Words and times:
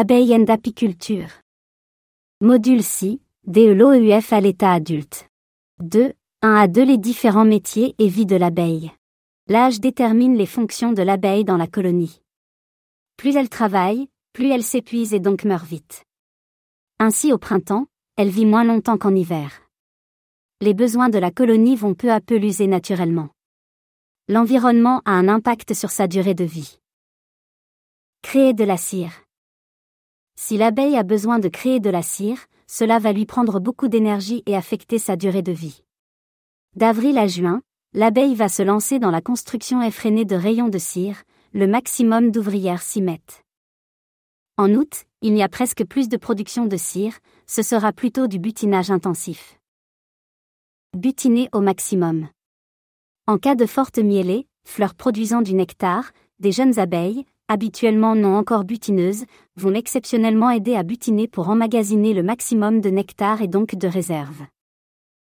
Abeille 0.00 0.32
and 0.32 0.44
apiculture. 0.46 1.42
Module 2.40 2.84
C, 2.84 3.20
DELOEUF 3.48 4.32
à 4.32 4.40
l'état 4.40 4.72
adulte. 4.72 5.28
2. 5.80 6.12
1 6.42 6.54
à 6.54 6.68
2 6.68 6.84
Les 6.84 6.98
différents 6.98 7.44
métiers 7.44 7.96
et 7.98 8.06
vie 8.06 8.24
de 8.24 8.36
l'abeille. 8.36 8.92
L'âge 9.48 9.80
détermine 9.80 10.36
les 10.36 10.46
fonctions 10.46 10.92
de 10.92 11.02
l'abeille 11.02 11.44
dans 11.44 11.56
la 11.56 11.66
colonie. 11.66 12.22
Plus 13.16 13.34
elle 13.34 13.48
travaille, 13.48 14.06
plus 14.32 14.52
elle 14.52 14.62
s'épuise 14.62 15.14
et 15.14 15.18
donc 15.18 15.42
meurt 15.42 15.66
vite. 15.66 16.04
Ainsi 17.00 17.32
au 17.32 17.38
printemps, 17.38 17.88
elle 18.16 18.30
vit 18.30 18.46
moins 18.46 18.62
longtemps 18.62 18.98
qu'en 18.98 19.16
hiver. 19.16 19.68
Les 20.60 20.74
besoins 20.74 21.08
de 21.08 21.18
la 21.18 21.32
colonie 21.32 21.74
vont 21.74 21.94
peu 21.94 22.12
à 22.12 22.20
peu 22.20 22.36
l'user 22.36 22.68
naturellement. 22.68 23.30
L'environnement 24.28 25.02
a 25.06 25.10
un 25.10 25.26
impact 25.28 25.74
sur 25.74 25.90
sa 25.90 26.06
durée 26.06 26.34
de 26.34 26.44
vie. 26.44 26.78
Créer 28.22 28.54
de 28.54 28.62
la 28.62 28.76
cire. 28.76 29.24
Si 30.40 30.56
l'abeille 30.56 30.96
a 30.96 31.02
besoin 31.02 31.40
de 31.40 31.48
créer 31.48 31.80
de 31.80 31.90
la 31.90 32.00
cire, 32.00 32.38
cela 32.68 33.00
va 33.00 33.12
lui 33.12 33.26
prendre 33.26 33.58
beaucoup 33.58 33.88
d'énergie 33.88 34.44
et 34.46 34.54
affecter 34.54 35.00
sa 35.00 35.16
durée 35.16 35.42
de 35.42 35.50
vie. 35.50 35.82
D'avril 36.76 37.18
à 37.18 37.26
juin, 37.26 37.60
l'abeille 37.92 38.36
va 38.36 38.48
se 38.48 38.62
lancer 38.62 39.00
dans 39.00 39.10
la 39.10 39.20
construction 39.20 39.82
effrénée 39.82 40.24
de 40.24 40.36
rayons 40.36 40.68
de 40.68 40.78
cire, 40.78 41.24
le 41.52 41.66
maximum 41.66 42.30
d'ouvrières 42.30 42.82
s'y 42.82 43.02
mettent. 43.02 43.42
En 44.56 44.72
août, 44.74 45.06
il 45.22 45.34
n'y 45.34 45.42
a 45.42 45.48
presque 45.48 45.84
plus 45.84 46.08
de 46.08 46.16
production 46.16 46.66
de 46.66 46.76
cire, 46.76 47.18
ce 47.48 47.62
sera 47.62 47.92
plutôt 47.92 48.28
du 48.28 48.38
butinage 48.38 48.92
intensif. 48.92 49.58
Butiner 50.96 51.48
au 51.52 51.60
maximum. 51.60 52.28
En 53.26 53.38
cas 53.38 53.56
de 53.56 53.66
forte 53.66 53.98
mielée, 53.98 54.46
fleurs 54.64 54.94
produisant 54.94 55.42
du 55.42 55.54
nectar, 55.54 56.12
des 56.38 56.52
jeunes 56.52 56.78
abeilles, 56.78 57.26
habituellement 57.48 58.14
non 58.14 58.36
encore 58.36 58.64
butineuses, 58.64 59.24
vont 59.56 59.74
exceptionnellement 59.74 60.50
aider 60.50 60.74
à 60.74 60.82
butiner 60.82 61.28
pour 61.28 61.48
emmagasiner 61.48 62.14
le 62.14 62.22
maximum 62.22 62.80
de 62.80 62.90
nectar 62.90 63.42
et 63.42 63.48
donc 63.48 63.74
de 63.74 63.88
réserve. 63.88 64.46